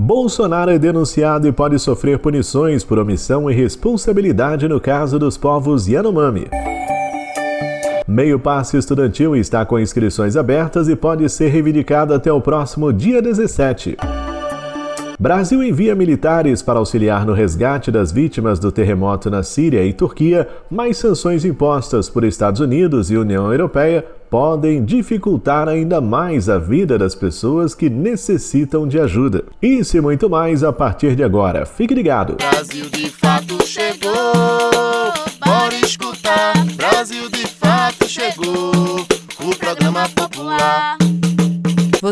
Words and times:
Bolsonaro 0.01 0.73
é 0.73 0.79
denunciado 0.79 1.47
e 1.47 1.53
pode 1.53 1.79
sofrer 1.79 2.19
punições 2.19 2.83
por 2.83 2.99
omissão 2.99 3.49
e 3.49 3.55
responsabilidade 3.55 4.67
no 4.67 4.81
caso 4.81 5.21
dos 5.21 5.37
povos 5.37 5.87
Yanomami. 5.87 6.49
Meio 8.11 8.41
passe 8.41 8.77
estudantil 8.77 9.37
está 9.37 9.65
com 9.65 9.79
inscrições 9.79 10.37
abertas 10.37 10.89
e 10.89 10.97
pode 10.97 11.29
ser 11.29 11.49
reivindicado 11.49 12.13
até 12.13 12.33
o 12.33 12.41
próximo 12.41 12.93
dia 12.93 13.23
17. 13.23 13.97
Brasil 15.17 15.63
envia 15.63 15.95
militares 15.95 16.61
para 16.61 16.81
auxiliar 16.81 17.25
no 17.25 17.33
resgate 17.33 17.89
das 17.89 18.11
vítimas 18.11 18.59
do 18.59 18.73
terremoto 18.73 19.31
na 19.31 19.45
Síria 19.45 19.85
e 19.85 19.93
Turquia, 19.93 20.49
mas 20.69 20.97
sanções 20.97 21.45
impostas 21.45 22.09
por 22.09 22.25
Estados 22.25 22.61
Unidos 22.61 23.13
e 23.13 23.17
União 23.17 23.53
Europeia 23.53 24.05
podem 24.29 24.85
dificultar 24.85 25.69
ainda 25.69 26.01
mais 26.01 26.49
a 26.49 26.59
vida 26.59 26.99
das 26.99 27.15
pessoas 27.15 27.77
que 27.77 27.89
necessitam 27.89 28.89
de 28.89 28.99
ajuda. 28.99 29.45
Isso 29.63 29.97
e 29.97 30.01
muito 30.01 30.29
mais 30.29 30.65
a 30.65 30.73
partir 30.73 31.15
de 31.15 31.23
agora. 31.23 31.65
Fique 31.65 31.95
ligado. 31.95 32.39
Brasil 32.39 32.87
de 32.91 33.09
fato 33.09 33.65
chegou. 33.65 34.11
Bora 35.47 35.77
escutar. 35.77 36.55
Brasil 36.77 37.29
de 37.31 37.40
chegou. 38.21 38.80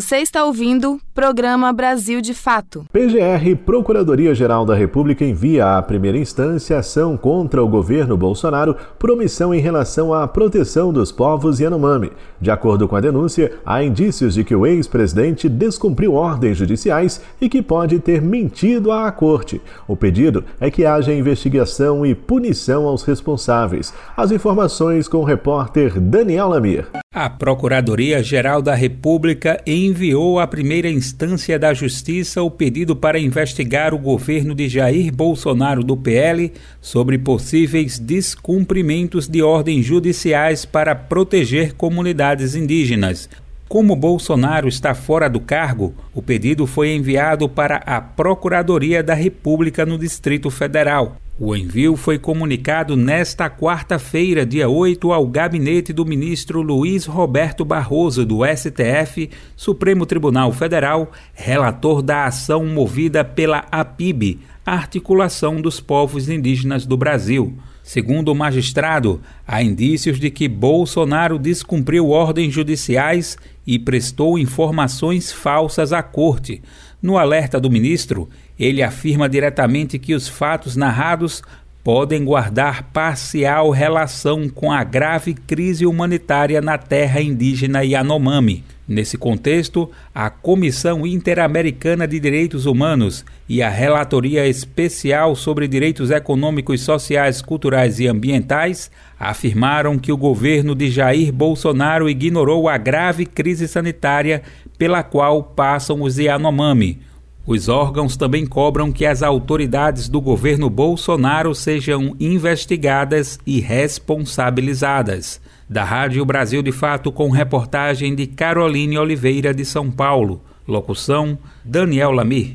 Você 0.01 0.19
está 0.19 0.45
ouvindo 0.45 1.01
Programa 1.13 1.73
Brasil 1.73 2.21
de 2.21 2.33
Fato. 2.33 2.85
PGR, 2.93 3.57
Procuradoria-Geral 3.67 4.65
da 4.65 4.73
República, 4.73 5.25
envia 5.25 5.77
à 5.77 5.83
primeira 5.83 6.17
instância 6.17 6.79
ação 6.79 7.17
contra 7.17 7.61
o 7.61 7.67
governo 7.67 8.17
Bolsonaro 8.17 8.77
por 8.97 9.11
omissão 9.11 9.53
em 9.53 9.59
relação 9.59 10.15
à 10.15 10.29
proteção 10.29 10.93
dos 10.93 11.11
povos 11.11 11.59
Yanomami. 11.59 12.13
De 12.41 12.49
acordo 12.49 12.87
com 12.87 12.95
a 12.95 13.01
denúncia, 13.01 13.55
há 13.67 13.83
indícios 13.83 14.35
de 14.35 14.45
que 14.45 14.55
o 14.55 14.65
ex-presidente 14.65 15.49
descumpriu 15.49 16.15
ordens 16.15 16.57
judiciais 16.57 17.21
e 17.41 17.49
que 17.49 17.61
pode 17.61 17.99
ter 17.99 18.23
mentido 18.23 18.93
à 18.93 19.11
corte. 19.11 19.61
O 19.89 19.97
pedido 19.97 20.45
é 20.61 20.71
que 20.71 20.87
haja 20.87 21.13
investigação 21.13 22.07
e 22.07 22.15
punição 22.15 22.87
aos 22.87 23.03
responsáveis. 23.03 23.93
As 24.17 24.31
informações 24.31 25.09
com 25.09 25.19
o 25.19 25.25
repórter 25.25 25.99
Daniel 25.99 26.51
Lamir. 26.51 26.87
A 27.21 27.29
Procuradoria-Geral 27.29 28.63
da 28.63 28.77
República 28.77 29.61
enviou 29.67 30.39
à 30.39 30.47
primeira 30.47 30.89
instância 30.89 31.59
da 31.59 31.75
Justiça 31.75 32.45
o 32.45 32.49
pedido 32.49 32.95
para 32.95 33.19
investigar 33.19 33.93
o 33.93 33.99
governo 33.99 34.55
de 34.55 34.69
Jair 34.69 35.13
Bolsonaro 35.13 35.83
do 35.83 35.97
PL 35.97 36.53
sobre 36.81 37.19
possíveis 37.19 37.99
descumprimentos 37.99 39.27
de 39.27 39.43
ordens 39.43 39.85
judiciais 39.85 40.65
para 40.65 40.95
proteger 40.95 41.73
comunidades 41.73 42.55
indígenas. 42.55 43.29
Como 43.69 43.95
Bolsonaro 43.95 44.67
está 44.67 44.95
fora 44.95 45.29
do 45.29 45.41
cargo, 45.41 45.95
o 46.15 46.23
pedido 46.23 46.67
foi 46.67 46.95
enviado 46.95 47.47
para 47.51 47.77
a 47.85 48.01
Procuradoria 48.01 49.03
da 49.03 49.13
República 49.13 49.85
no 49.85 49.99
Distrito 49.99 50.49
Federal. 50.51 51.19
O 51.39 51.55
envio 51.55 51.95
foi 51.95 52.19
comunicado 52.19 52.97
nesta 52.97 53.51
quarta-feira, 53.51 54.47
dia 54.47 54.71
8, 54.71 55.13
ao 55.13 55.27
gabinete 55.27 55.93
do 55.93 56.07
ministro 56.07 56.63
Luiz 56.63 57.05
Roberto 57.05 57.63
Barroso, 57.63 58.25
do 58.25 58.39
STF, 58.43 59.29
Supremo 59.55 60.07
Tribunal 60.07 60.51
Federal, 60.51 61.13
relator 61.35 62.01
da 62.01 62.25
ação 62.25 62.65
movida 62.65 63.23
pela 63.23 63.67
APIB, 63.71 64.41
Articulação 64.65 65.61
dos 65.61 65.79
Povos 65.79 66.31
Indígenas 66.31 66.87
do 66.87 66.97
Brasil. 66.97 67.59
Segundo 67.89 68.29
o 68.29 68.35
magistrado, 68.35 69.19
há 69.47 69.63
indícios 69.63 70.21
de 70.21 70.31
que 70.31 70.47
Bolsonaro 70.47 71.39
descumpriu 71.39 72.11
ordens 72.11 72.53
judiciais 72.53 73.39
e 73.67 73.79
prestou 73.79 74.39
informações 74.39 75.33
falsas 75.33 75.91
à 75.91 76.03
corte. 76.03 76.61
No 77.01 77.17
alerta 77.17 77.59
do 77.59 77.71
ministro, 77.71 78.29
ele 78.59 78.83
afirma 78.83 79.27
diretamente 79.27 79.99
que 79.99 80.13
os 80.13 80.29
fatos 80.29 80.77
narrados 80.77 81.43
podem 81.83 82.25
guardar 82.25 82.85
parcial 82.93 83.71
relação 83.71 84.49
com 84.49 84.71
a 84.71 84.85
grave 84.85 85.35
crise 85.35 85.87
humanitária 85.87 86.61
na 86.61 86.77
terra 86.77 87.21
indígena 87.21 87.83
Yanomami. 87.83 88.65
Nesse 88.87 89.19
contexto, 89.19 89.91
a 90.15 90.31
Comissão 90.31 91.07
Interamericana 91.07 92.09
de 92.09 92.19
Direitos 92.19 92.65
Humanos 92.65 93.23
e 93.47 93.63
a 93.63 93.69
Relatoria 93.69 94.47
Especial 94.47 95.37
sobre 95.37 95.69
Direitos 95.69 96.11
Econômicos, 96.11 96.81
Sociais, 96.81 97.43
Culturais 97.43 98.01
e 98.01 98.07
Ambientais 98.07 98.91
afirmaram 99.21 99.99
que 99.99 100.11
o 100.11 100.17
governo 100.17 100.75
de 100.75 100.91
Jair 100.91 101.31
Bolsonaro 101.31 102.09
ignorou 102.09 102.67
a 102.67 102.79
grave 102.79 103.27
crise 103.27 103.69
sanitária 103.69 104.43
pela 104.79 105.03
qual 105.03 105.43
passam 105.43 106.01
os 106.01 106.17
Yanomami 106.17 107.08
os 107.49 107.67
órgãos 107.67 108.15
também 108.15 108.45
cobram 108.45 108.93
que 108.93 109.07
as 109.07 109.23
autoridades 109.23 110.07
do 110.07 110.21
governo 110.21 110.69
Bolsonaro 110.69 111.55
sejam 111.55 112.15
investigadas 112.21 113.39
e 113.47 113.59
responsabilizadas. 113.59 115.41
Da 115.67 115.83
Rádio 115.83 116.27
Brasil 116.27 116.63
de 116.63 116.73
Fato, 116.73 117.11
com 117.11 117.31
reportagem 117.31 118.15
de 118.15 118.27
Caroline 118.27 118.99
Oliveira 118.99 119.55
de 119.55 119.65
São 119.65 119.91
Paulo. 119.91 120.43
Locução: 120.67 121.39
Daniel 121.65 122.11
Lamir. 122.11 122.53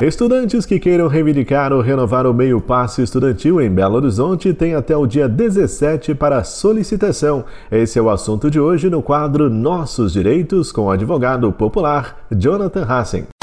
Estudantes 0.00 0.66
que 0.66 0.80
queiram 0.80 1.06
reivindicar 1.06 1.72
ou 1.72 1.80
renovar 1.80 2.26
o 2.26 2.34
meio 2.34 2.60
passe 2.60 3.00
estudantil 3.00 3.60
em 3.60 3.70
Belo 3.70 3.96
Horizonte 3.96 4.52
têm 4.52 4.74
até 4.74 4.96
o 4.96 5.06
dia 5.06 5.28
17 5.28 6.14
para 6.14 6.42
solicitação. 6.42 7.44
Esse 7.70 7.98
é 7.98 8.02
o 8.02 8.10
assunto 8.10 8.50
de 8.50 8.58
hoje 8.58 8.90
no 8.90 9.02
quadro 9.02 9.48
Nossos 9.48 10.14
Direitos 10.14 10.72
com 10.72 10.86
o 10.86 10.90
advogado 10.90 11.52
popular 11.52 12.26
Jonathan 12.32 12.84
Hassen. 12.84 13.33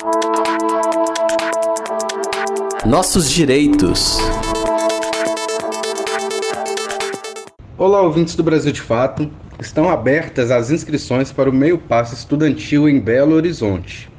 Nossos 2.86 3.30
Direitos. 3.30 4.18
Olá, 7.78 8.02
ouvintes 8.02 8.36
do 8.36 8.42
Brasil 8.42 8.72
de 8.72 8.82
Fato. 8.82 9.30
Estão 9.60 9.88
abertas 9.88 10.50
as 10.50 10.72
inscrições 10.72 11.32
para 11.32 11.48
o 11.48 11.54
meio 11.54 11.78
passe 11.78 12.16
estudantil 12.16 12.90
em 12.90 13.00
Belo 13.00 13.36
Horizonte. 13.36 14.10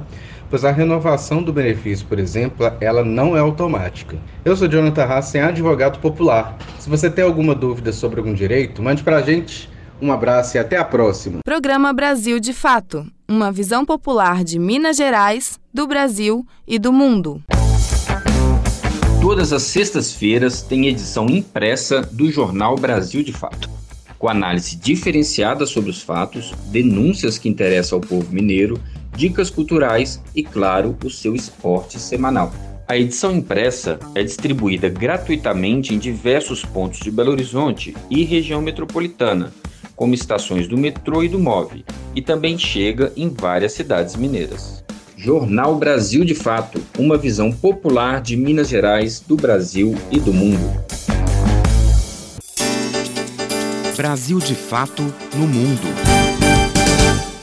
pois 0.50 0.64
a 0.64 0.70
renovação 0.70 1.42
do 1.42 1.52
benefício, 1.52 2.06
por 2.06 2.18
exemplo, 2.18 2.70
ela 2.80 3.04
não 3.04 3.36
é 3.36 3.40
automática. 3.40 4.16
Eu 4.44 4.56
sou 4.56 4.68
Jonathan 4.68 5.04
Hassen, 5.04 5.40
advogado 5.42 5.98
popular. 5.98 6.56
Se 6.78 6.88
você 6.88 7.10
tem 7.10 7.24
alguma 7.24 7.54
dúvida 7.54 7.92
sobre 7.92 8.20
algum 8.20 8.34
direito, 8.34 8.82
mande 8.82 9.02
para 9.02 9.16
a 9.16 9.22
gente. 9.22 9.68
Um 10.00 10.12
abraço 10.12 10.56
e 10.56 10.60
até 10.60 10.76
a 10.76 10.84
próxima. 10.84 11.40
Programa 11.44 11.92
Brasil 11.92 12.38
de 12.38 12.52
Fato 12.52 13.06
uma 13.30 13.52
visão 13.52 13.84
popular 13.84 14.42
de 14.42 14.58
Minas 14.58 14.96
Gerais, 14.96 15.60
do 15.72 15.86
Brasil 15.86 16.46
e 16.66 16.78
do 16.78 16.90
mundo. 16.90 17.42
Todas 19.20 19.52
as 19.52 19.64
sextas-feiras 19.64 20.62
tem 20.62 20.86
edição 20.86 21.26
impressa 21.26 22.00
do 22.00 22.32
jornal 22.32 22.74
Brasil 22.76 23.22
de 23.22 23.34
Fato, 23.34 23.68
com 24.18 24.30
análise 24.30 24.76
diferenciada 24.76 25.66
sobre 25.66 25.90
os 25.90 26.00
fatos, 26.00 26.54
denúncias 26.68 27.36
que 27.36 27.50
interessam 27.50 27.98
ao 27.98 28.00
povo 28.00 28.32
mineiro, 28.32 28.80
dicas 29.18 29.50
culturais 29.50 30.22
e, 30.32 30.44
claro, 30.44 30.96
o 31.04 31.10
seu 31.10 31.34
esporte 31.34 31.98
semanal. 31.98 32.52
A 32.86 32.96
edição 32.96 33.34
impressa 33.34 33.98
é 34.14 34.22
distribuída 34.22 34.88
gratuitamente 34.88 35.92
em 35.92 35.98
diversos 35.98 36.64
pontos 36.64 37.00
de 37.00 37.10
Belo 37.10 37.32
Horizonte 37.32 37.94
e 38.08 38.22
região 38.22 38.62
metropolitana 38.62 39.52
como 39.98 40.14
estações 40.14 40.68
do 40.68 40.78
metrô 40.78 41.24
e 41.24 41.28
do 41.28 41.40
MOV, 41.40 41.84
e 42.14 42.22
também 42.22 42.56
chega 42.56 43.12
em 43.16 43.28
várias 43.28 43.72
cidades 43.72 44.14
mineiras. 44.14 44.84
Jornal 45.16 45.74
Brasil 45.74 46.24
de 46.24 46.36
Fato 46.36 46.80
uma 46.96 47.18
visão 47.18 47.50
popular 47.50 48.20
de 48.20 48.36
Minas 48.36 48.68
Gerais, 48.68 49.18
do 49.18 49.34
Brasil 49.34 49.96
e 50.12 50.20
do 50.20 50.32
mundo. 50.32 50.80
Brasil 53.96 54.38
de 54.38 54.54
Fato 54.54 55.02
no 55.34 55.48
mundo. 55.48 56.17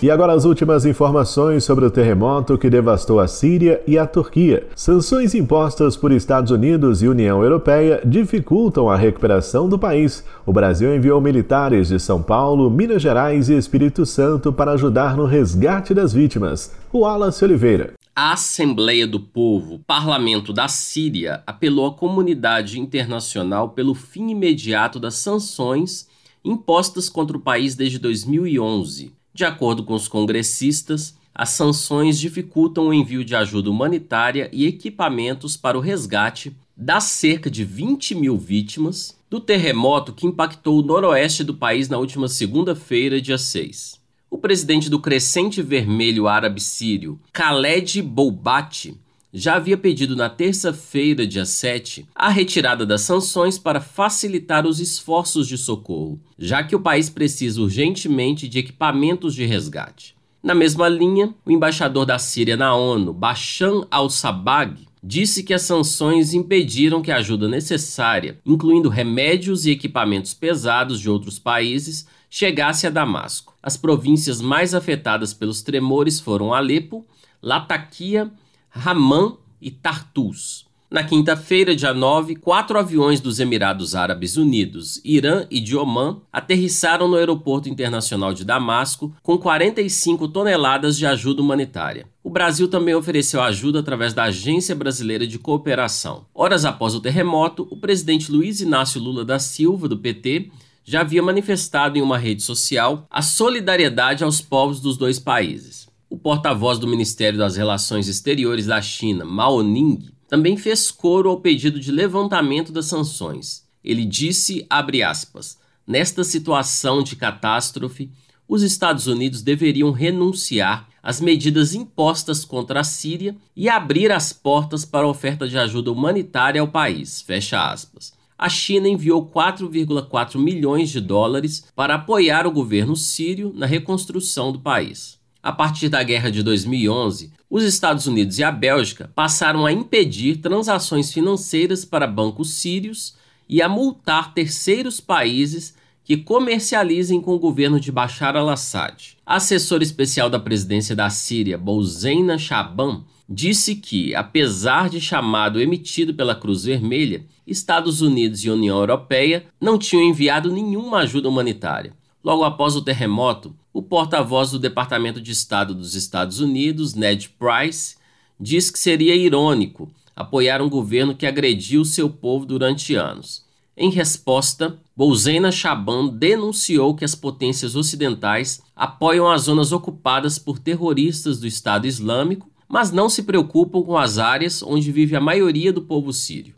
E 0.06 0.12
agora 0.12 0.34
as 0.34 0.46
últimas 0.46 0.86
informações 0.86 1.64
sobre 1.64 1.84
o 1.84 1.90
terremoto 1.90 2.60
que 2.60 2.70
devastou 2.70 3.20
a 3.20 3.28
Síria 3.28 3.82
e 3.88 3.98
a 3.98 4.06
Turquia. 4.06 4.68
Sanções 4.76 5.34
impostas 5.34 5.98
por 5.98 6.12
Estados 6.12 6.52
Unidos 6.52 7.02
e 7.02 7.08
União 7.08 7.42
Europeia 7.42 8.00
dificultam 8.06 8.88
a 8.88 8.96
recuperação 8.96 9.68
do 9.68 9.80
país. 9.80 10.24
O 10.46 10.54
Brasil 10.54 10.96
enviou 10.96 11.20
militares 11.20 11.88
de 11.88 12.00
São 12.00 12.22
Paulo, 12.22 12.70
Minas 12.70 13.02
Gerais 13.02 13.50
e 13.50 13.58
Espírito 13.58 14.06
Santo 14.06 14.54
para 14.54 14.74
ajudar 14.74 15.18
no 15.18 15.26
resgate 15.26 15.92
das 15.92 16.14
vítimas. 16.14 16.72
O 16.94 17.00
Wallace 17.00 17.44
Oliveira. 17.44 17.96
A 18.16 18.34
Assembleia 18.34 19.08
do 19.08 19.20
Povo, 19.20 19.80
parlamento 19.88 20.54
da 20.54 20.68
Síria, 20.68 21.42
apelou 21.48 21.88
à 21.88 21.92
comunidade 21.92 22.80
internacional 22.80 23.70
pelo 23.70 23.96
fim 23.96 24.30
imediato 24.30 25.00
das 25.00 25.16
sanções 25.16 26.08
impostas 26.44 27.10
contra 27.10 27.36
o 27.36 27.42
país 27.42 27.74
desde 27.74 27.98
2011. 27.98 29.16
De 29.36 29.44
acordo 29.44 29.84
com 29.84 29.94
os 29.94 30.08
congressistas, 30.08 31.14
as 31.34 31.50
sanções 31.50 32.18
dificultam 32.18 32.88
o 32.88 32.94
envio 32.94 33.22
de 33.22 33.36
ajuda 33.36 33.70
humanitária 33.70 34.50
e 34.54 34.66
equipamentos 34.66 35.58
para 35.58 35.78
o 35.78 35.82
resgate 35.82 36.56
das 36.74 37.04
cerca 37.04 37.52
de 37.52 37.66
20 37.66 38.16
mil 38.16 38.38
vítimas 38.38 39.14
do 39.30 39.42
terremoto 39.42 40.14
que 40.14 40.26
impactou 40.26 40.80
o 40.80 40.82
noroeste 40.82 41.44
do 41.44 41.54
país 41.54 41.90
na 41.90 41.98
última 41.98 42.30
segunda-feira, 42.30 43.20
dia 43.20 43.38
6. 43.38 44.00
O 44.32 44.38
presidente 44.38 44.90
do 44.90 45.02
Crescente 45.02 45.62
Vermelho 45.62 46.30
Árabe 46.30 46.62
Sírio, 46.62 47.20
Khaled 47.34 48.02
Boubati, 48.04 48.98
já 49.38 49.56
havia 49.56 49.76
pedido 49.76 50.16
na 50.16 50.30
terça-feira, 50.30 51.28
dia 51.28 51.46
7, 51.46 52.08
a 52.16 52.30
retirada 52.30 52.86
das 52.86 53.02
sanções 53.02 53.60
para 53.60 53.82
facilitar 53.82 54.66
os 54.66 54.80
esforços 54.80 55.46
de 55.46 55.58
socorro, 55.58 56.18
já 56.40 56.64
que 56.64 56.74
o 56.74 56.80
país 56.80 57.10
precisa 57.10 57.62
urgentemente 57.62 58.48
de 58.48 58.60
equipamentos 58.60 59.36
de 59.36 59.46
resgate. 59.46 60.16
Na 60.42 60.56
mesma 60.56 60.88
linha, 60.88 61.36
o 61.46 61.52
embaixador 61.52 62.06
da 62.06 62.18
Síria 62.18 62.56
na 62.56 62.74
ONU, 62.76 63.12
Basham 63.12 63.86
al-Sabag, 63.92 64.88
disse 65.04 65.44
que 65.44 65.54
as 65.54 65.64
sanções 65.64 66.34
impediram 66.34 67.02
que 67.02 67.12
a 67.12 67.18
ajuda 67.18 67.50
necessária, 67.50 68.40
incluindo 68.46 68.88
remédios 68.88 69.66
e 69.66 69.72
equipamentos 69.72 70.34
pesados 70.34 70.98
de 71.02 71.10
outros 71.10 71.38
países, 71.38 72.08
chegasse 72.30 72.88
a 72.88 72.90
Damasco. 72.90 73.54
As 73.62 73.76
províncias 73.76 74.40
mais 74.40 74.74
afetadas 74.74 75.34
pelos 75.34 75.62
tremores 75.62 76.22
foram 76.22 76.54
Alepo, 76.54 77.06
Latakia 77.42 78.32
Raman 78.76 79.38
e 79.62 79.72
Tartus. 79.72 80.66
Na 80.92 81.04
quinta-feira, 81.04 81.76
dia 81.76 81.94
9, 81.94 82.36
quatro 82.36 82.78
aviões 82.78 83.20
dos 83.20 83.40
Emirados 83.40 83.96
Árabes 83.96 84.38
Unidos, 84.38 85.02
Irã 85.04 85.48
e 85.50 85.60
de 85.60 85.76
Oman 85.76 86.22
aterrissaram 86.32 87.08
no 87.08 87.16
Aeroporto 87.16 87.68
Internacional 87.68 88.34
de 88.34 88.46
Damasco 88.46 89.12
com 89.24 89.38
45 89.38 90.28
toneladas 90.28 90.98
de 90.98 91.06
ajuda 91.06 91.42
humanitária. 91.42 92.06
O 92.24 92.30
Brasil 92.30 92.68
também 92.68 92.94
ofereceu 92.94 93.42
ajuda 93.42 93.80
através 93.80 94.14
da 94.14 94.26
Agência 94.26 94.76
Brasileira 94.76 95.26
de 95.26 95.40
Cooperação. 95.40 96.26
Horas 96.34 96.66
após 96.66 96.94
o 96.94 97.02
terremoto, 97.02 97.68
o 97.72 97.78
presidente 97.78 98.32
Luiz 98.32 98.62
Inácio 98.62 99.02
Lula 99.02 99.26
da 99.26 99.40
Silva, 99.40 99.88
do 99.88 99.98
PT, 99.98 100.52
já 100.84 101.02
havia 101.02 101.24
manifestado 101.24 101.98
em 101.98 102.02
uma 102.02 102.18
rede 102.18 102.44
social 102.44 103.08
a 103.10 103.22
solidariedade 103.22 104.24
aos 104.24 104.40
povos 104.40 104.80
dos 104.80 104.98
dois 104.98 105.18
países. 105.18 105.85
O 106.08 106.18
porta-voz 106.18 106.78
do 106.78 106.88
Ministério 106.88 107.40
das 107.40 107.58
Relações 107.58 108.08
Exteriores 108.08 108.68
da 108.68 108.80
China, 108.80 109.26
Mao 109.26 109.64
Ning, 109.64 110.08
também 110.28 110.56
fez 110.56 110.92
coro 110.92 111.30
ao 111.30 111.40
pedido 111.40 111.80
de 111.80 111.92
levantamento 111.92 112.72
das 112.72 112.86
sanções. 112.86 113.66
Ele 113.84 114.06
disse, 114.06 114.68
aspas, 114.70 115.58
nesta 115.86 116.24
situação 116.24 117.02
de 117.02 117.16
catástrofe, 117.16 118.12
os 118.48 118.62
Estados 118.62 119.08
Unidos 119.08 119.42
deveriam 119.42 119.92
renunciar 119.92 120.88
às 121.02 121.20
medidas 121.20 121.74
impostas 121.74 122.46
contra 122.46 122.82
a 122.82 122.84
Síria 122.84 123.36
e 123.56 123.68
abrir 123.68 124.12
as 124.12 124.32
portas 124.32 124.86
para 124.86 125.06
a 125.06 125.10
oferta 125.10 125.48
de 125.48 125.58
ajuda 125.58 125.92
humanitária 125.92 126.62
ao 126.62 126.68
país. 126.68 127.22
Fecha 127.22 127.72
aspas. 127.72 128.14
A 128.38 128.48
China 128.50 128.88
enviou 128.88 129.26
4,4 129.26 130.38
milhões 130.38 130.90
de 130.90 131.02
dólares 131.02 131.66
para 131.76 131.96
apoiar 131.96 132.46
o 132.46 132.52
governo 132.52 132.96
sírio 132.96 133.52
na 133.56 133.66
reconstrução 133.66 134.52
do 134.52 134.60
país. 134.60 135.18
A 135.46 135.52
partir 135.52 135.90
da 135.90 136.02
guerra 136.02 136.32
de 136.32 136.42
2011, 136.42 137.32
os 137.48 137.64
Estados 137.64 138.08
Unidos 138.08 138.40
e 138.40 138.44
a 138.44 138.52
Bélgica 138.52 139.12
passaram 139.14 139.64
a 139.64 139.72
impedir 139.72 140.38
transações 140.38 141.14
financeiras 141.14 141.86
para 141.86 142.08
bancos 142.08 142.56
sírios 142.56 143.16
e 143.48 143.62
a 143.62 143.70
multar 143.70 144.34
terceiros 144.34 145.00
países 145.00 145.76
que 146.04 146.18
comercializem 146.18 147.22
com 147.22 147.36
o 147.36 147.40
governo 147.40 147.80
de 147.80 147.92
Bashar 147.92 148.36
al-Assad. 148.36 149.18
A 149.24 149.36
assessora 149.36 149.84
especial 149.84 150.32
da 150.32 150.40
presidência 150.40 150.96
da 150.96 151.12
Síria, 151.12 151.60
Bouzeina 151.60 152.40
Shaban, 152.40 153.04
disse 153.30 153.76
que, 153.76 154.16
apesar 154.16 154.90
de 154.90 155.00
chamado 155.00 155.62
emitido 155.62 156.16
pela 156.16 156.34
Cruz 156.34 156.64
Vermelha, 156.64 157.24
Estados 157.46 158.02
Unidos 158.02 158.44
e 158.44 158.50
União 158.50 158.80
Europeia 158.80 159.46
não 159.62 159.78
tinham 159.78 160.02
enviado 160.02 160.52
nenhuma 160.52 161.02
ajuda 161.02 161.30
humanitária. 161.30 161.94
Logo 162.26 162.44
após 162.44 162.76
o 162.76 162.82
terremoto, 162.82 163.56
o 163.72 163.84
porta-voz 163.84 164.50
do 164.50 164.58
Departamento 164.58 165.22
de 165.22 165.30
Estado 165.32 165.76
dos 165.76 165.94
Estados 165.94 166.40
Unidos, 166.40 166.96
Ned 166.96 167.30
Price, 167.38 167.98
diz 168.40 168.72
que 168.72 168.80
seria 168.80 169.16
irônico 169.16 169.92
apoiar 170.16 170.60
um 170.60 170.68
governo 170.68 171.14
que 171.14 171.28
agrediu 171.28 171.86
seu 171.86 172.10
povo 172.10 172.44
durante 172.44 172.96
anos. 172.96 173.46
Em 173.78 173.92
resposta, 173.92 174.76
Bolzena 174.98 175.52
Chaban 175.52 176.08
denunciou 176.08 176.96
que 176.96 177.06
as 177.06 177.14
potências 177.14 177.76
ocidentais 177.76 178.60
apoiam 178.76 179.30
as 179.30 179.44
zonas 179.44 179.72
ocupadas 179.72 180.40
por 180.40 180.58
terroristas 180.58 181.40
do 181.40 181.46
Estado 181.46 181.86
Islâmico, 181.86 182.50
mas 182.68 182.92
não 182.92 183.08
se 183.08 183.22
preocupam 183.22 183.84
com 183.84 183.96
as 183.96 184.18
áreas 184.18 184.64
onde 184.64 184.92
vive 184.92 185.16
a 185.16 185.22
maioria 185.22 185.72
do 185.72 185.84
povo 185.84 186.12
sírio. 186.12 186.55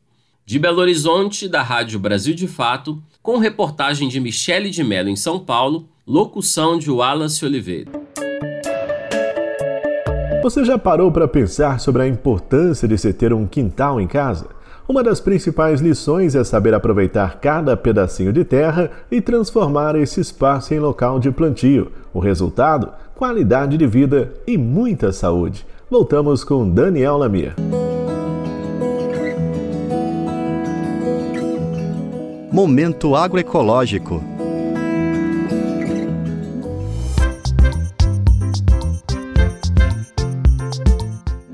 De 0.48 0.58
Belo 0.58 0.80
Horizonte, 0.80 1.50
da 1.50 1.62
Rádio 1.62 2.00
Brasil 2.00 2.34
de 2.34 2.48
Fato, 2.48 3.04
com 3.22 3.38
reportagem 3.38 4.08
de 4.08 4.18
Michele 4.18 4.70
de 4.70 4.82
Mello 4.82 5.10
em 5.10 5.16
São 5.18 5.38
Paulo, 5.38 5.90
locução 6.08 6.80
de 6.80 6.90
Wallace 6.90 7.44
Oliveira. 7.44 7.92
Você 10.42 10.64
já 10.64 10.78
parou 10.78 11.12
para 11.12 11.28
pensar 11.28 11.82
sobre 11.82 12.04
a 12.04 12.08
importância 12.08 12.88
de 12.88 12.98
se 12.98 13.12
ter 13.12 13.34
um 13.34 13.46
quintal 13.46 14.00
em 14.00 14.08
casa? 14.08 14.48
Uma 14.88 15.04
das 15.04 15.20
principais 15.20 15.82
lições 15.82 16.34
é 16.34 16.46
saber 16.46 16.74
aproveitar 16.74 17.42
cada 17.42 17.76
pedacinho 17.76 18.32
de 18.32 18.46
terra 18.46 18.90
e 19.12 19.20
transformar 19.20 19.98
esse 19.98 20.22
espaço 20.22 20.74
em 20.74 20.80
local 20.80 21.20
de 21.20 21.30
plantio. 21.30 21.92
O 22.14 22.20
resultado? 22.20 22.94
Qualidade 23.16 23.76
de 23.76 23.86
vida 23.86 24.34
e 24.48 24.58
muita 24.58 25.12
saúde. 25.12 25.68
Voltamos 25.92 26.46
com 26.46 26.70
Daniel 26.70 27.18
Lamir. 27.18 27.54
Momento 32.58 33.16
agroecológico. 33.16 34.20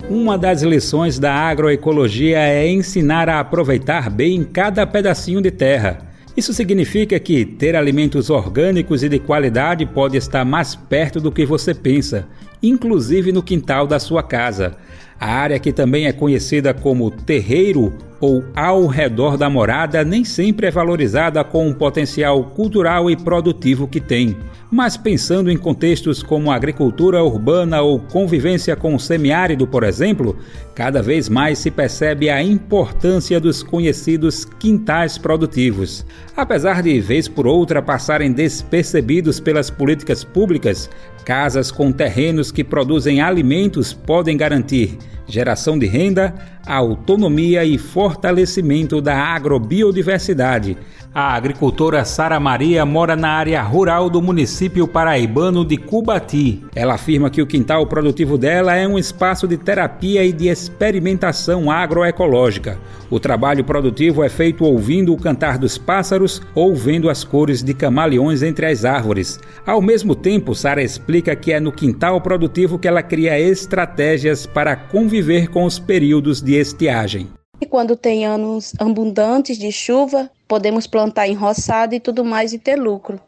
Uma 0.10 0.38
das 0.38 0.62
lições 0.62 1.20
da 1.20 1.34
agroecologia 1.34 2.40
é 2.40 2.70
ensinar 2.70 3.28
a 3.28 3.42
aproveitar 3.42 4.10
bem 4.10 4.46
cada 4.46 4.88
pedacinho 4.88 5.42
de 5.42 5.52
terra. 5.52 5.98
Isso 6.38 6.54
significa 6.54 7.20
que 7.20 7.44
ter 7.44 7.76
alimentos 7.76 8.30
orgânicos 8.30 9.04
e 9.04 9.10
de 9.10 9.20
qualidade 9.20 9.86
pode 9.86 10.16
estar 10.16 10.46
mais 10.46 10.74
perto 10.74 11.20
do 11.20 11.34
que 11.34 11.46
você 11.46 11.74
pensa, 11.74 12.30
inclusive 12.64 13.34
no 13.34 13.44
quintal 13.44 13.86
da 13.86 14.00
sua 14.00 14.24
casa. 14.24 14.78
A 15.24 15.36
área 15.36 15.58
que 15.58 15.72
também 15.72 16.06
é 16.06 16.12
conhecida 16.12 16.74
como 16.74 17.10
terreiro 17.10 17.94
ou 18.20 18.44
ao 18.54 18.88
redor 18.88 19.38
da 19.38 19.50
morada 19.50 20.04
nem 20.04 20.26
sempre 20.26 20.68
é 20.68 20.72
valorizada 20.72 21.42
com 21.46 21.70
o 21.70 21.74
potencial 21.74 22.44
cultural 22.44 23.10
e 23.10 23.16
produtivo 23.16 23.88
que 23.88 24.02
tem. 24.02 24.36
Mas 24.70 24.98
pensando 24.98 25.50
em 25.50 25.58
contextos 25.58 26.22
como 26.22 26.52
agricultura 26.52 27.24
urbana 27.24 27.82
ou 27.82 28.00
convivência 28.00 28.76
com 28.76 28.96
o 28.96 29.00
semiárido, 29.00 29.66
por 29.66 29.84
exemplo, 29.84 30.36
cada 30.76 31.02
vez 31.02 31.30
mais 31.30 31.60
se 31.60 31.72
percebe 31.72 32.30
a 32.30 32.42
importância 32.42 33.40
dos 33.40 33.64
conhecidos 33.64 34.44
quintais 34.44 35.18
produtivos. 35.18 36.06
Apesar 36.36 36.82
de, 36.82 37.00
vez 37.00 37.28
por 37.28 37.46
outra, 37.46 37.82
passarem 37.82 38.32
despercebidos 38.32 39.40
pelas 39.40 39.70
políticas 39.70 40.24
públicas, 40.24 40.90
casas 41.24 41.72
com 41.72 41.92
terrenos 41.92 42.52
que 42.52 42.64
produzem 42.64 43.22
alimentos 43.22 43.94
podem 43.94 44.38
garantir 44.38 44.98
geração 45.28 45.78
de 45.78 45.86
renda, 45.86 46.34
autonomia 46.66 47.64
e 47.66 47.78
fortalecimento 47.78 49.02
da 49.02 49.16
agrobiodiversidade. 49.16 50.78
A 51.16 51.36
agricultora 51.36 52.04
Sara 52.06 52.40
Maria 52.40 52.84
mora 52.88 53.16
na 53.16 53.30
área 53.30 53.62
rural 53.62 54.10
do 54.10 54.20
município 54.20 54.88
paraibano 54.88 55.64
de 55.64 55.78
Cubati. 55.78 56.64
Ela 56.74 56.96
afirma 56.96 57.30
que 57.30 57.40
o 57.40 57.46
quintal 57.46 57.86
produtivo 57.86 58.36
dela 58.36 58.76
é 58.76 58.88
um 58.88 58.98
espaço 58.98 59.48
de 59.48 59.56
terapia 59.56 60.26
e 60.26 60.34
de 60.34 60.48
experimentação 60.48 61.70
agroecológica. 61.70 62.80
O 63.12 63.20
trabalho 63.20 63.64
produtivo 63.64 64.24
é 64.24 64.30
feito 64.30 64.66
ouvindo 64.66 65.14
o 65.14 65.18
cantar 65.18 65.60
dos 65.60 65.78
pássaros 65.78 66.42
ou 66.56 66.74
vendo 66.74 67.08
as 67.08 67.24
cores 67.24 67.62
de 67.62 67.76
camaleões 67.76 68.42
entre 68.42 68.66
as 68.66 68.84
árvores. 68.84 69.40
Ao 69.68 69.84
mesmo 69.84 70.16
tempo, 70.16 70.56
Sara 70.56 70.82
explica 70.82 71.36
que 71.36 71.52
é 71.52 71.60
no 71.60 71.72
quintal 71.72 72.20
produtivo 72.22 72.80
que 72.80 72.88
ela 72.88 73.04
cria 73.04 73.40
estratégias 73.40 74.48
para 74.48 74.76
conviver 75.14 75.48
com 75.50 75.64
os 75.64 75.78
períodos 75.78 76.42
de 76.42 76.54
estiagem. 76.56 77.30
E 77.62 77.68
quando 77.68 77.96
tem 77.96 78.26
anos 78.26 78.74
abundantes 78.80 79.60
de 79.60 79.72
chuva, 79.72 80.28
podemos 80.48 80.88
plantar 80.88 81.28
em 81.28 81.36
roçado 81.36 81.94
e 81.94 82.00
tudo 82.00 82.26
mais 82.26 82.52
e 82.52 82.58
ter 82.58 82.78
lucro. 82.78 83.20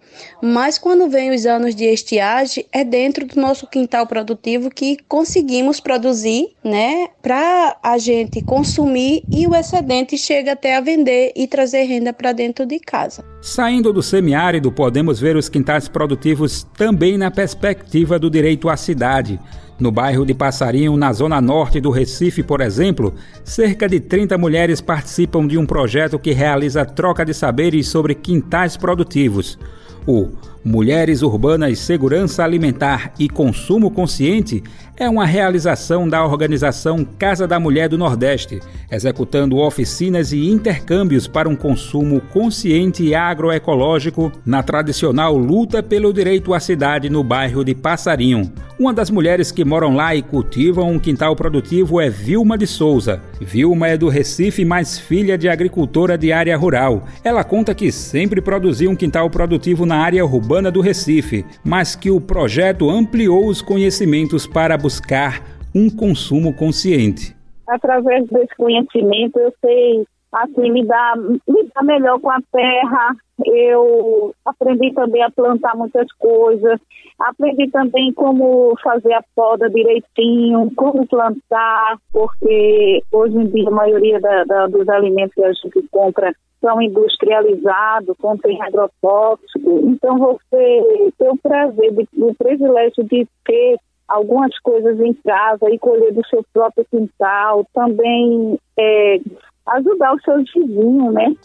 Mas 0.42 0.80
quando 0.80 1.08
vem 1.08 1.30
os 1.30 1.46
anos 1.46 1.76
de 1.76 1.84
estiagem, 1.86 2.66
é 2.72 2.84
dentro 2.84 3.28
do 3.28 3.40
nosso 3.40 3.68
quintal 3.68 4.08
produtivo 4.08 4.72
que 4.72 4.98
conseguimos 5.08 5.80
produzir, 5.80 6.50
né, 6.64 7.08
para 7.22 7.78
a 7.84 8.00
gente 8.00 8.42
consumir 8.42 9.24
e 9.32 9.46
o 9.46 9.54
excedente 9.54 10.18
chega 10.18 10.54
até 10.54 10.76
a 10.76 10.82
vender 10.82 11.34
e 11.36 11.46
trazer 11.46 11.84
renda 11.84 12.12
para 12.12 12.32
dentro 12.32 12.66
de 12.66 12.80
casa. 12.80 13.24
Saindo 13.44 13.94
do 13.94 14.02
semiárido, 14.02 14.72
podemos 14.72 15.20
ver 15.20 15.36
os 15.36 15.48
quintais 15.48 15.88
produtivos 15.88 16.64
também 16.76 17.16
na 17.16 17.30
perspectiva 17.30 18.18
do 18.18 18.28
direito 18.28 18.70
à 18.70 18.76
cidade. 18.76 19.40
No 19.78 19.92
bairro 19.92 20.26
de 20.26 20.34
Passarinho, 20.34 20.96
na 20.96 21.12
zona 21.12 21.42
norte 21.42 21.82
do 21.82 21.90
Recife, 21.90 22.42
por 22.42 22.62
exemplo, 22.62 23.14
cerca 23.44 23.90
de 23.90 24.00
30 24.00 24.38
mulheres 24.38 24.80
participam 24.80 25.46
de 25.46 25.58
um 25.58 25.66
projeto 25.66 26.18
que 26.18 26.32
realiza 26.32 26.86
troca 26.86 27.26
de 27.26 27.34
saberes 27.34 27.90
sobre 27.90 28.16
quintais 28.16 28.78
produtivos. 28.78 29.60
O 30.08 30.30
Mulheres 30.64 31.22
Urbanas 31.22 31.78
Segurança 31.80 32.44
Alimentar 32.44 33.14
e 33.20 33.28
Consumo 33.28 33.92
Consciente 33.92 34.64
é 34.98 35.10
uma 35.10 35.26
realização 35.26 36.08
da 36.08 36.26
organização 36.26 37.06
Casa 37.18 37.46
da 37.46 37.60
Mulher 37.60 37.90
do 37.90 37.98
Nordeste, 37.98 38.62
executando 38.90 39.58
oficinas 39.58 40.32
e 40.32 40.50
intercâmbios 40.50 41.28
para 41.28 41.50
um 41.50 41.56
consumo 41.56 42.22
consciente 42.32 43.04
e 43.04 43.14
agroecológico 43.14 44.32
na 44.46 44.64
tradicional 44.64 45.38
luta 45.38 45.84
pelo 45.84 46.14
direito 46.14 46.54
à 46.54 46.60
cidade 46.60 47.10
no 47.10 47.24
bairro 47.24 47.64
de 47.64 47.76
Passarinho. 47.76 48.52
Uma 48.78 48.94
das 48.94 49.10
mulheres 49.10 49.52
que 49.52 49.64
moram 49.64 49.96
lá 49.96 50.14
e 50.14 50.22
cultivam 50.22 50.92
um 50.92 51.00
quintal 51.00 51.34
produtivo 51.34 52.02
é 52.02 52.10
Vilma 52.10 52.58
de 52.58 52.68
Souza. 52.68 53.22
Vilma 53.40 53.88
é 53.88 53.98
do 53.98 54.10
Recife, 54.10 54.66
mas 54.66 55.00
filha 55.00 55.38
de 55.38 55.48
agricultora 55.48 56.18
de 56.18 56.34
área 56.34 56.58
rural. 56.58 57.06
Ela 57.24 57.44
conta 57.44 57.74
que 57.74 57.90
sempre 57.90 58.42
produziu 58.42 58.92
um 58.92 58.96
quintal 58.96 59.30
produtivo 59.30 59.86
na 59.86 59.98
área 59.98 60.26
urbana 60.26 60.70
do 60.70 60.82
Recife, 60.82 61.46
mas 61.64 61.96
que 61.96 62.12
o 62.12 62.20
projeto 62.20 62.90
ampliou 62.90 63.48
os 63.48 63.62
conhecimentos 63.62 64.46
para 64.46 64.78
buscar 64.86 65.42
um 65.74 65.90
consumo 65.90 66.54
consciente. 66.54 67.36
Através 67.68 68.28
desse 68.28 68.56
conhecimento, 68.56 69.40
eu 69.40 69.52
sei 69.60 70.06
assim, 70.32 70.70
lidar, 70.72 71.16
lidar 71.48 71.84
melhor 71.84 72.20
com 72.20 72.30
a 72.30 72.40
terra. 72.52 73.16
Eu 73.44 74.34
aprendi 74.46 74.94
também 74.94 75.24
a 75.24 75.32
plantar 75.32 75.76
muitas 75.76 76.08
coisas. 76.14 76.80
Aprendi 77.20 77.68
também 77.72 78.14
como 78.14 78.76
fazer 78.84 79.14
a 79.14 79.24
poda 79.36 79.70
direitinho, 79.70 80.72
como 80.76 81.08
plantar, 81.08 81.98
porque 82.14 83.02
hoje 83.12 83.36
em 83.36 83.48
dia 83.48 83.68
a 83.68 83.72
maioria 83.72 84.20
da, 84.20 84.44
da, 84.44 84.68
dos 84.68 84.88
alimentos 84.90 85.34
que 85.34 85.44
a 85.44 85.52
gente 85.52 85.88
compra 85.90 86.32
são 86.62 86.82
industrializados, 86.82 88.18
contém 88.18 88.62
agrotóxico. 88.62 89.80
Então 89.84 90.18
você 90.18 91.12
tem 91.18 91.30
o 91.30 91.38
prazer, 91.38 91.94
o 92.18 92.36
privilégio 92.36 93.04
de 93.04 93.28
ter 93.46 93.78
algumas 94.08 94.58
coisas 94.60 95.00
em 95.00 95.14
casa 95.14 95.70
e 95.70 95.80
colher 95.80 96.14
do 96.14 96.26
seu 96.28 96.44
próprio 96.54 96.86
quintal, 96.90 97.66
também 97.74 98.60
é, 98.78 99.20
ajudar 99.68 100.16
os 100.16 100.24
seus 100.24 100.52
vizinhos, 100.54 101.14
né? 101.14 101.36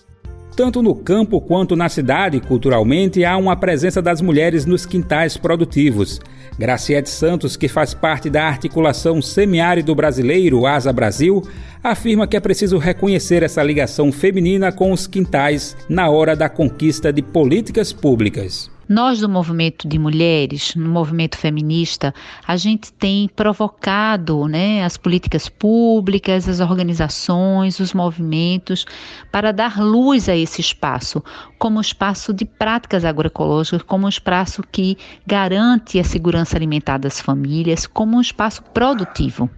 Tanto 0.56 0.82
no 0.82 0.94
campo 0.94 1.40
quanto 1.40 1.76
na 1.76 1.88
cidade, 1.88 2.40
culturalmente, 2.40 3.24
há 3.24 3.36
uma 3.36 3.56
presença 3.56 4.02
das 4.02 4.20
mulheres 4.20 4.66
nos 4.66 4.84
quintais 4.84 5.36
produtivos. 5.36 6.20
Graciete 6.58 7.08
Santos, 7.08 7.56
que 7.56 7.68
faz 7.68 7.94
parte 7.94 8.28
da 8.28 8.44
articulação 8.44 9.22
semiárido 9.22 9.94
brasileiro 9.94 10.66
Asa 10.66 10.92
Brasil, 10.92 11.42
afirma 11.82 12.26
que 12.26 12.36
é 12.36 12.40
preciso 12.40 12.76
reconhecer 12.78 13.42
essa 13.42 13.62
ligação 13.62 14.12
feminina 14.12 14.70
com 14.70 14.92
os 14.92 15.06
quintais 15.06 15.76
na 15.88 16.10
hora 16.10 16.36
da 16.36 16.48
conquista 16.48 17.12
de 17.12 17.22
políticas 17.22 17.92
públicas. 17.92 18.70
Nós 18.90 19.20
do 19.20 19.28
movimento 19.28 19.86
de 19.86 20.00
mulheres, 20.00 20.74
no 20.74 20.88
movimento 20.88 21.38
feminista, 21.38 22.12
a 22.44 22.56
gente 22.56 22.92
tem 22.92 23.28
provocado 23.28 24.48
né, 24.48 24.84
as 24.84 24.96
políticas 24.96 25.48
públicas, 25.48 26.48
as 26.48 26.58
organizações, 26.58 27.78
os 27.78 27.94
movimentos, 27.94 28.84
para 29.30 29.52
dar 29.52 29.80
luz 29.80 30.28
a 30.28 30.36
esse 30.36 30.60
espaço, 30.60 31.22
como 31.56 31.80
espaço 31.80 32.34
de 32.34 32.44
práticas 32.44 33.04
agroecológicas, 33.04 33.82
como 33.82 34.06
um 34.06 34.08
espaço 34.08 34.60
que 34.72 34.98
garante 35.24 35.96
a 36.00 36.02
segurança 36.02 36.56
alimentar 36.56 36.98
das 36.98 37.20
famílias, 37.20 37.86
como 37.86 38.16
um 38.16 38.20
espaço 38.20 38.60
produtivo. 38.74 39.48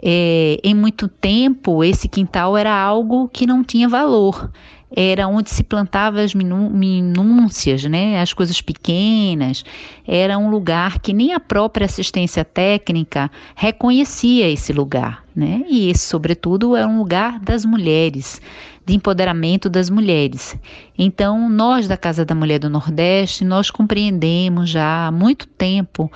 É, 0.00 0.60
em 0.62 0.74
muito 0.74 1.08
tempo, 1.08 1.82
esse 1.82 2.08
quintal 2.08 2.56
era 2.56 2.72
algo 2.72 3.28
que 3.28 3.48
não 3.48 3.64
tinha 3.64 3.88
valor 3.88 4.48
era 4.96 5.26
onde 5.26 5.50
se 5.50 5.64
plantava 5.64 6.20
as 6.20 6.34
minúcias, 6.34 7.84
né, 7.84 8.20
as 8.20 8.32
coisas 8.32 8.60
pequenas. 8.60 9.64
Era 10.06 10.38
um 10.38 10.48
lugar 10.50 11.00
que 11.00 11.12
nem 11.12 11.32
a 11.32 11.40
própria 11.40 11.86
assistência 11.86 12.44
técnica 12.44 13.30
reconhecia 13.56 14.48
esse 14.48 14.72
lugar, 14.72 15.24
né? 15.34 15.62
E 15.68 15.90
esse, 15.90 16.06
sobretudo, 16.06 16.76
é 16.76 16.86
um 16.86 16.98
lugar 16.98 17.40
das 17.40 17.64
mulheres, 17.64 18.40
de 18.86 18.94
empoderamento 18.94 19.68
das 19.68 19.90
mulheres. 19.90 20.56
Então, 20.96 21.48
nós 21.48 21.88
da 21.88 21.96
Casa 21.96 22.24
da 22.24 22.34
Mulher 22.34 22.58
do 22.58 22.70
Nordeste, 22.70 23.44
nós 23.44 23.70
compreendemos 23.70 24.70
já 24.70 25.06
há 25.06 25.10
muito 25.10 25.46
tempo 25.48 26.10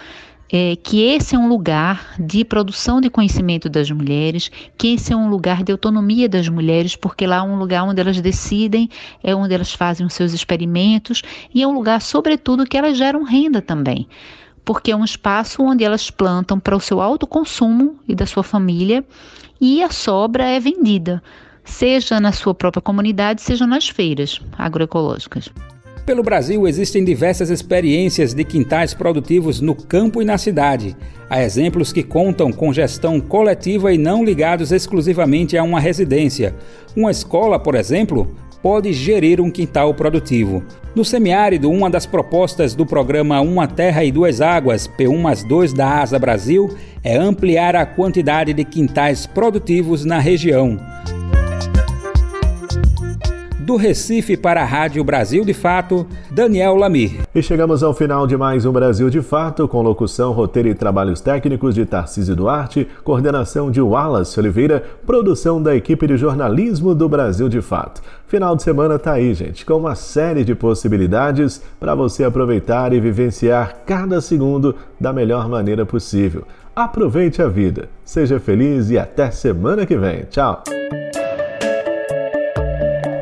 é, 0.50 0.76
que 0.76 1.02
esse 1.02 1.34
é 1.34 1.38
um 1.38 1.48
lugar 1.48 2.14
de 2.18 2.44
produção 2.44 3.00
de 3.00 3.10
conhecimento 3.10 3.68
das 3.68 3.90
mulheres, 3.90 4.50
que 4.76 4.94
esse 4.94 5.12
é 5.12 5.16
um 5.16 5.28
lugar 5.28 5.62
de 5.62 5.72
autonomia 5.72 6.28
das 6.28 6.48
mulheres, 6.48 6.96
porque 6.96 7.26
lá 7.26 7.36
é 7.36 7.42
um 7.42 7.56
lugar 7.56 7.84
onde 7.84 8.00
elas 8.00 8.20
decidem, 8.20 8.88
é 9.22 9.34
onde 9.34 9.54
elas 9.54 9.72
fazem 9.72 10.06
os 10.06 10.14
seus 10.14 10.32
experimentos 10.32 11.22
e 11.54 11.62
é 11.62 11.66
um 11.66 11.72
lugar, 11.72 12.00
sobretudo, 12.00 12.64
que 12.64 12.76
elas 12.76 12.96
geram 12.96 13.22
renda 13.24 13.60
também. 13.60 14.08
Porque 14.64 14.90
é 14.90 14.96
um 14.96 15.04
espaço 15.04 15.62
onde 15.62 15.84
elas 15.84 16.10
plantam 16.10 16.58
para 16.58 16.76
o 16.76 16.80
seu 16.80 17.00
autoconsumo 17.00 17.98
e 18.06 18.14
da 18.14 18.26
sua 18.26 18.42
família 18.42 19.04
e 19.60 19.82
a 19.82 19.90
sobra 19.90 20.44
é 20.44 20.60
vendida, 20.60 21.22
seja 21.64 22.20
na 22.20 22.32
sua 22.32 22.54
própria 22.54 22.80
comunidade, 22.80 23.42
seja 23.42 23.66
nas 23.66 23.88
feiras 23.88 24.40
agroecológicas. 24.56 25.50
Pelo 26.08 26.22
Brasil 26.22 26.66
existem 26.66 27.04
diversas 27.04 27.50
experiências 27.50 28.32
de 28.32 28.42
quintais 28.42 28.94
produtivos 28.94 29.60
no 29.60 29.74
campo 29.74 30.22
e 30.22 30.24
na 30.24 30.38
cidade. 30.38 30.96
Há 31.28 31.42
exemplos 31.42 31.92
que 31.92 32.02
contam 32.02 32.50
com 32.50 32.72
gestão 32.72 33.20
coletiva 33.20 33.92
e 33.92 33.98
não 33.98 34.24
ligados 34.24 34.72
exclusivamente 34.72 35.58
a 35.58 35.62
uma 35.62 35.78
residência. 35.78 36.54
Uma 36.96 37.10
escola, 37.10 37.58
por 37.58 37.74
exemplo, 37.74 38.34
pode 38.62 38.90
gerir 38.94 39.38
um 39.38 39.50
quintal 39.50 39.92
produtivo. 39.92 40.62
No 40.94 41.04
semiárido, 41.04 41.70
uma 41.70 41.90
das 41.90 42.06
propostas 42.06 42.74
do 42.74 42.86
programa 42.86 43.42
Uma 43.42 43.66
Terra 43.66 44.02
e 44.02 44.10
Duas 44.10 44.40
Águas, 44.40 44.88
P1 44.88 45.18
mais 45.20 45.44
2 45.44 45.74
da 45.74 46.00
ASA 46.00 46.18
Brasil, 46.18 46.70
é 47.04 47.18
ampliar 47.18 47.76
a 47.76 47.84
quantidade 47.84 48.54
de 48.54 48.64
quintais 48.64 49.26
produtivos 49.26 50.06
na 50.06 50.18
região 50.18 50.80
do 53.68 53.76
Recife 53.76 54.34
para 54.34 54.62
a 54.62 54.64
Rádio 54.64 55.04
Brasil 55.04 55.44
de 55.44 55.52
Fato, 55.52 56.06
Daniel 56.30 56.74
Lamir. 56.74 57.20
E 57.34 57.42
chegamos 57.42 57.82
ao 57.82 57.92
final 57.92 58.26
de 58.26 58.34
mais 58.34 58.64
um 58.64 58.72
Brasil 58.72 59.10
de 59.10 59.20
Fato, 59.20 59.68
com 59.68 59.82
locução, 59.82 60.32
roteiro 60.32 60.70
e 60.70 60.74
trabalhos 60.74 61.20
técnicos 61.20 61.74
de 61.74 61.84
Tarcísio 61.84 62.34
Duarte, 62.34 62.88
coordenação 63.04 63.70
de 63.70 63.78
Wallace 63.78 64.40
Oliveira, 64.40 64.82
produção 65.04 65.62
da 65.62 65.76
equipe 65.76 66.06
de 66.06 66.16
jornalismo 66.16 66.94
do 66.94 67.10
Brasil 67.10 67.46
de 67.46 67.60
Fato. 67.60 68.00
Final 68.26 68.56
de 68.56 68.62
semana 68.62 68.98
tá 68.98 69.12
aí, 69.12 69.34
gente, 69.34 69.66
com 69.66 69.74
uma 69.74 69.94
série 69.94 70.44
de 70.44 70.54
possibilidades 70.54 71.62
para 71.78 71.94
você 71.94 72.24
aproveitar 72.24 72.94
e 72.94 73.00
vivenciar 73.00 73.80
cada 73.84 74.22
segundo 74.22 74.74
da 74.98 75.12
melhor 75.12 75.46
maneira 75.46 75.84
possível. 75.84 76.44
Aproveite 76.74 77.42
a 77.42 77.48
vida, 77.48 77.90
seja 78.02 78.40
feliz 78.40 78.88
e 78.88 78.96
até 78.96 79.30
semana 79.30 79.84
que 79.84 79.98
vem. 79.98 80.22
Tchau! 80.30 80.62